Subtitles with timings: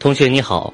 [0.00, 0.72] 同学你好，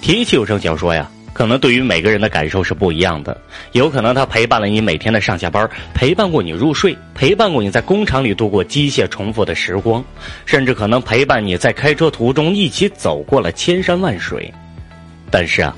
[0.00, 3.36] 提起有声小说呀，可能对于每个人的感受是不一样的。
[3.72, 10.02] 有可能它陪伴了你每天的上下班，陪伴过你入睡，陪伴过你在工厂里度过机械重复的时光，
[10.46, 14.48] 甚至可能陪伴你在开车途中一起走过了千山万水。
[15.28, 15.74] 但是啊，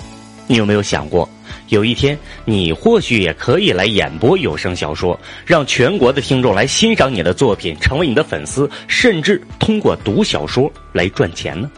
[0.46, 1.26] 你有没有想过，
[1.70, 11.70] 有一天你或许也可以来演播有声小说，让全国的听众来欣赏你的作品，成为你的粉丝，甚至通过读小说来赚钱呢？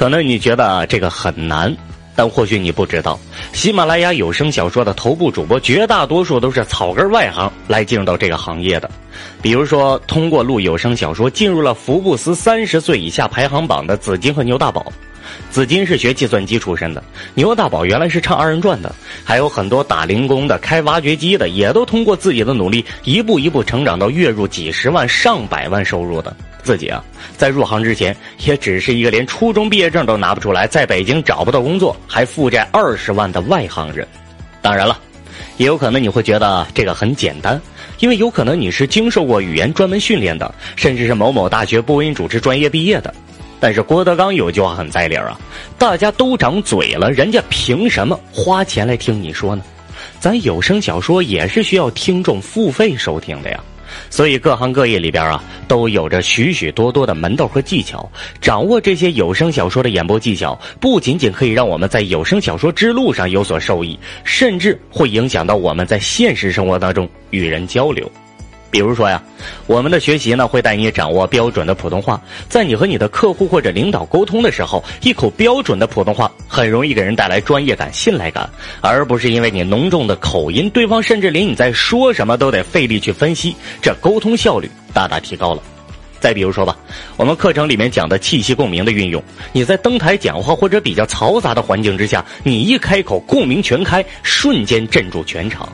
[0.00, 1.76] 可能你觉得这个很难，
[2.16, 3.20] 但或许你不知道，
[3.52, 8.90] 喜马拉雅有声小说的头部主播绝大多数都是草根外行来进入到这个行业的。
[9.42, 14.90] 比如说，通过录有声小说进入了福布斯三十岁以下排行榜的紫金和牛大宝。
[15.50, 26.34] 紫金是学计算机出身的，牛大宝原来是唱二人转的，还有很多打零工的、开挖掘机的，也都通过自己的努力，一步一步成长到月入几十万、上百万收入的。
[26.62, 27.04] 自己啊，
[27.36, 34.06] 在入行之前也只是一个连初中毕业证都拿不出来，在北京找不到工作，还负债二十万的外行人。
[34.62, 34.98] 当然了，
[35.56, 37.60] 也有可能你会觉得这个很简单，
[37.98, 43.12] 因为有可能你是经受过语言专门训练的，甚至是某某大学播音主持专业毕业的。
[43.58, 45.38] 但是郭德纲有句话很在理儿啊，
[45.76, 49.62] 大家都长嘴了，人家凭什么花钱来听你说呢？
[50.18, 53.60] 咱有声小说也是需要听众付费收听的呀。
[54.08, 58.10] 所以各行各业里边啊，都有着许许多多的门道和技巧。
[58.40, 68.10] 掌握这些有声小说的演播技巧，不仅仅可以让我们在有声小说之路上有所受益，甚至会影响到我们在现实生活当中与人交流。
[68.70, 69.20] 比如说呀，
[69.66, 78.48] 我们的学习呢会带你掌握标准的普通话，在你和你的客户或者领导沟通的时候，一口标准的普通话很容易给人带来专业感、信赖感，
[78.80, 85.62] 而不是因为你浓重的口音，对方甚至连你在说什么都得费力去分析，这沟通效率大大提高了。
[86.20, 86.76] 再比如说吧，
[87.16, 95.66] 我们课程里面讲的气息共鸣的运用，你在登台讲话或者比较嘈杂的环境之下，你一开口，共鸣全开，瞬间镇住全场。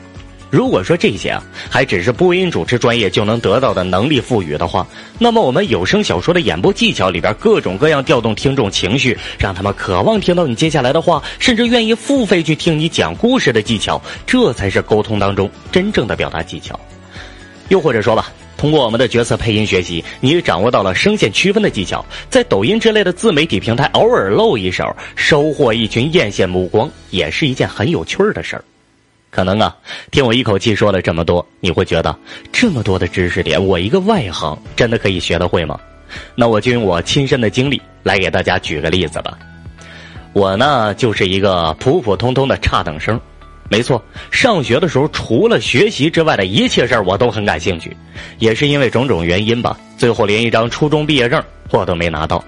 [0.49, 4.87] 如果说这些啊，还只是播音主持专业就能得到的能力赋予的话，
[5.19, 16.79] 那么我们有声小说的演播技巧里边各种各样调动听众情绪，让他们渴望听到你接下来的话，甚至愿意付费去听你讲故事的技巧，这才是沟通当中真正的表达技巧。
[17.69, 24.85] 又或者说吧，通过我们的角色配音学习，你也掌握到了声线区分的技巧，在抖音之类的自媒体平台偶尔露一手，
[25.17, 28.65] 收获一群艳羡目光，也是一件很有趣儿的事儿。
[29.37, 29.77] 可能啊，
[30.11, 32.17] 听我一口气说了这么多，你会觉得
[32.51, 35.79] 这么多的知识点，我一个外行真的可以学得会吗？
[36.35, 39.37] 那我就用我亲身的经历来给大家举个例子吧。
[40.33, 43.21] 我呢就是一个普普通通的差等生，
[43.69, 47.95] 没错，上学的时候除了学习之外的一切事儿我都很感兴趣，
[48.39, 52.43] 也是因为种种原因吧，最后连一张初中毕业证我都没拿到，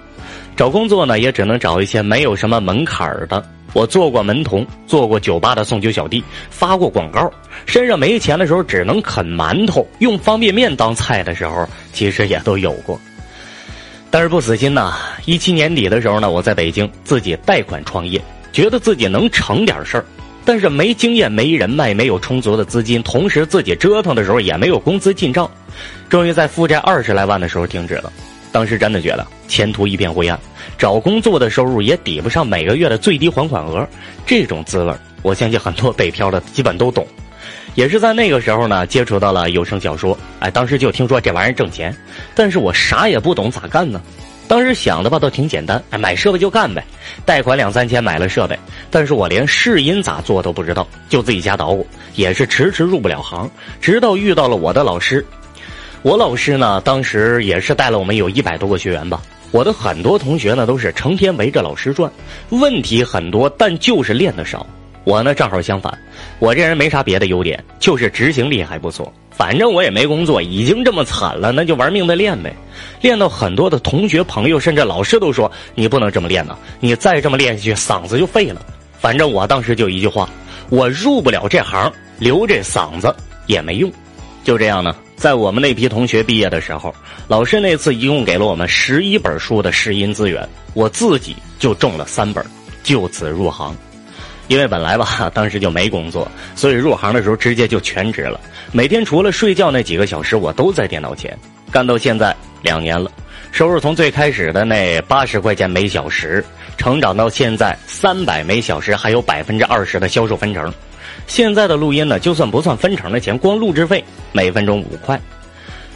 [0.57, 3.45] 找工作呢也只能找一些没有什么门槛的。
[3.73, 7.31] 我做过门童，做过酒吧的送酒小弟，发过广告。
[7.65, 12.99] 身上没钱的时候，只能啃馒头，用方便面当菜的时候，其实也都有过。
[14.11, 14.95] 但是不死心呐！
[15.25, 18.19] 一七年底的时候呢，我在北京自己贷款创业，
[18.51, 20.05] 觉得自己能成点事儿。
[20.43, 25.47] 但是没经验、没人脉、没有充足的资金，同时自己折腾的时候也没有工资进账，
[26.09, 28.11] 终于在负债二十来万的时候停止了。
[28.51, 30.39] 当时真的觉得前途一片灰暗，
[30.77, 33.87] 找工作的收入也抵不上每个月的最低还款额，
[34.25, 37.05] 这种滋味我相信很多北漂的基本都懂。
[37.75, 41.95] 也是在那个时候呢，接触到了有声小说，哎，当时就听说这玩意儿挣钱，
[42.33, 44.01] 但是我啥也不懂，咋干呢？
[44.47, 46.83] 当时想的吧，都挺简单，哎，买设备就干呗，
[47.23, 48.57] 贷款两三千买了设备，
[48.89, 51.85] 但是我连试音咋做都不知道，就自己瞎捣鼓，
[52.15, 53.49] 也是迟迟入不了行，
[53.79, 55.23] 直到遇到了我的老师。
[56.01, 59.21] 我老师呢，当时也是带了我们有一百多个学员吧。
[59.51, 62.09] 我的很多同学呢，都是成天围着老师转，
[62.49, 64.65] 问题很多，但就是练的少。
[65.03, 65.97] 我呢，正好相反，
[66.39, 69.11] 我这人没啥别的优点，就是执行力还不错。
[69.29, 72.53] 反正我也没工作，已经这么惨了，那就玩命的练呗。
[73.01, 78.61] 练到很多的同学、朋友，甚至老师都说：“你不能这么练呐，你再这么练下去，嗓子就废了。”
[79.01, 80.29] 反正我当时就一句话：
[80.69, 83.13] 我入不了这行，留这嗓子
[83.47, 83.91] 也没用。
[84.45, 84.95] 就这样呢。
[85.19, 86.95] 在我们那批同学毕业的时候，
[87.27, 92.43] 老师那次一共给了我们十一本书的试音资源，我自己就中了三本，
[92.83, 93.75] 就此入行。
[94.47, 96.25] 因为本来吧， 当时就没工作，
[96.55, 98.39] 所以入行的时候直接就全职了。
[98.71, 101.37] 每天除了睡觉那几个小时，我都在电脑前
[101.69, 103.11] 干到现在两年了。
[103.51, 106.41] 收入从最开始的那八十块钱每小时，
[106.77, 110.73] 成长到现在三百每小时，还有百分之二十的销售分成。
[111.27, 115.19] 现在的录音呢，就算不算分成的钱，光录制费每分钟五块。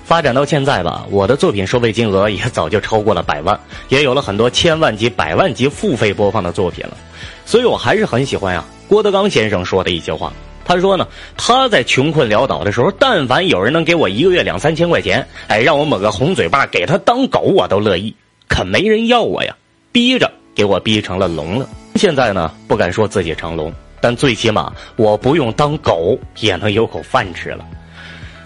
[0.06, 6.98] 发展到现在吧，我的作品收费金额也早就超过了百万，也有了很多千万级、百万级付费播放的作品了。
[7.46, 10.31] 所以我还是很喜欢呀，郭德纲先生说的一些话。
[10.66, 18.14] 他说呢，他在穷困潦倒的时候，但凡有人能给我一个月两三千块钱，哎，让我抹个红嘴巴，给他当狗，我都乐意。
[18.48, 19.56] 可没人要我呀，
[19.92, 21.68] 逼着给我逼成了龙了。
[21.96, 23.74] 现在呢，不敢说自己成龙，
[24.04, 27.66] 但最起码我不用当狗也能有口饭吃了。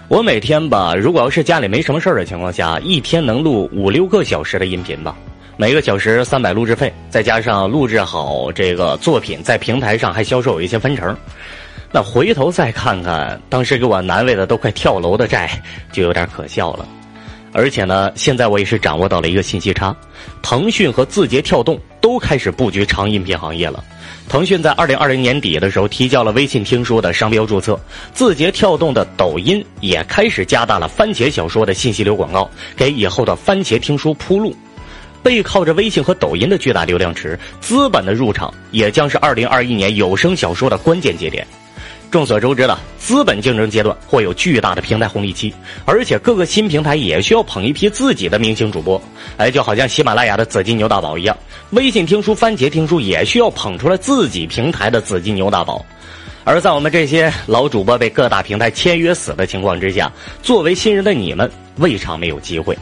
[0.06, 5.16] 我每天吧，如果要是家里没什么事儿的情况下，一天能录五六个小时的音频吧，
[5.56, 11.16] 每个小时三百录制费，再加上录制好这个作品，在平台上还销售有一些分成。
[11.90, 16.86] 那回头再看看当时给我难为的都快跳楼的债，就有点可笑了。
[17.52, 19.92] 而且呢，现在我也是掌握到了一个信息差，
[20.40, 23.82] 腾讯和字节跳动都开始布局长音频行业了。
[24.28, 27.78] 腾讯在二零二零年底的时候提交了微信听书的商标注册，
[28.12, 34.54] 字节跳动的抖音也开始加大了番茄小说的信息流广告，给以后的番茄听书铺路。
[35.20, 41.46] 背靠着微信和抖音的巨大流量池，资本的入场也将是二零二一年有声小说的关键节点。
[42.10, 45.52] 众所周知的，资本竞争阶段会有巨大的平台红利期，
[45.84, 49.00] 而且各个新平台也需要捧一批自己的明星主播，
[49.36, 51.36] 哎，就好像喜马拉雅的紫金牛大宝一样，
[51.70, 55.84] 微信听书、番茄听书也需要捧出来自己平台的紫金牛大宝。
[56.44, 60.10] 而在我们这些老主播被各大平台签约死的情况之下，
[60.42, 62.76] 作为新人的你们，未尝没有机会。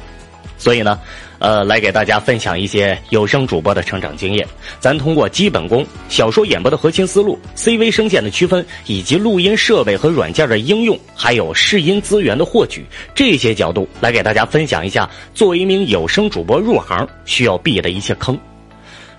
[0.58, 0.98] 所以呢，
[1.38, 4.46] 呃，来给大家分享一些有声主播的成长经验。
[4.80, 12.84] 咱通过基本功、小说演播的核心思路、CV 声线的区分，以及录音设备和软件的应用，还有试音资源的获取
[13.14, 18.38] 这些角度，来给大家分享一下作为一名有声主播入行需要避的一些坑。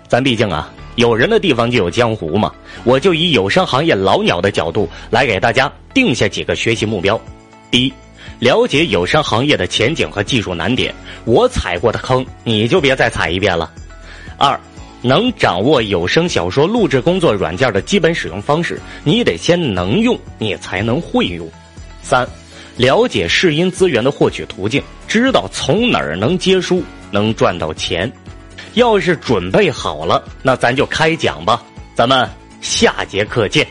[0.08, 2.52] 咱毕竟啊，有人的地方就有江湖嘛。
[2.84, 7.20] 我就以有声行业老鸟的角度来给大家定下几个学习目标。
[7.70, 7.92] 第一。
[8.38, 10.94] 了解有声行业的前景和技术难点，
[11.24, 13.70] 我踩过的坑你就别再踩一遍了。
[14.36, 14.58] 二，
[15.02, 21.50] 能掌握有声小说录制工作软件的基本使用方式，你得先能用，你才能会用。
[22.02, 22.26] 三，
[22.76, 28.10] 了解试音资源的获取途径，知道从哪儿能接书，能赚到钱。
[28.74, 31.60] 要是准备好了，那咱就开讲吧。
[31.94, 32.28] 咱们
[32.60, 33.66] 下节课见。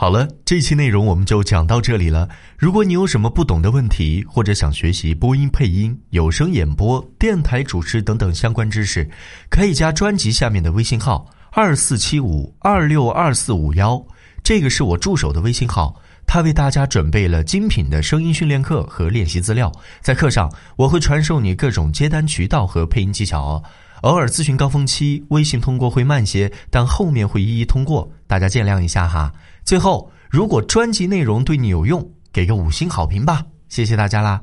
[0.00, 2.26] 好了，这期内容我们就讲到这里了。
[2.56, 9.06] 如果你有什么不懂的问题，或者想学习播音配音、有声演播、电台主持等等相关知识，
[9.50, 14.02] 可以加专辑下面的微信号二四七五二六二四五幺，
[14.42, 15.94] 这个是我助手的微信号，
[16.26, 19.70] 他为大家准备了精品的声音训练课和练习资料，
[20.00, 23.62] 在课上我会传授你各种接单渠道和配音技巧哦。
[24.00, 29.30] 偶尔咨询高峰期，微信通过会慢些，但后面会一一通过，大家见谅一下哈。
[29.70, 34.36] 最后，如果专辑内容对你有用，给个五星好评吧，谢谢大家啦。